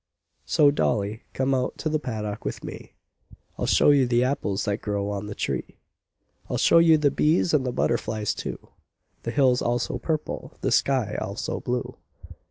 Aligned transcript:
"So, 0.47 0.71
dolly, 0.71 1.25
come 1.33 1.53
out 1.53 1.77
to 1.77 1.87
the 1.87 1.99
paddock 1.99 2.43
with 2.43 2.63
me, 2.63 2.93
I'll 3.59 3.67
show 3.67 3.91
you 3.91 4.07
the 4.07 4.23
apples 4.23 4.65
that 4.65 4.81
grow 4.81 5.11
on 5.11 5.27
the 5.27 5.35
tree, 5.35 5.77
I'll 6.49 6.57
show 6.57 6.79
you 6.79 6.97
the 6.97 7.11
bees, 7.11 7.53
and 7.53 7.67
the 7.67 7.71
butterflies, 7.71 8.33
too, 8.33 8.69
The 9.21 9.29
hills 9.29 9.61
all 9.61 9.77
so 9.77 9.99
purple, 9.99 10.57
the 10.61 10.71
sky 10.71 11.19
all 11.21 11.35
so 11.35 11.59
blue. 11.59 11.97